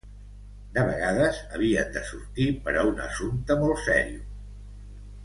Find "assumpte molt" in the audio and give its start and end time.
3.09-3.83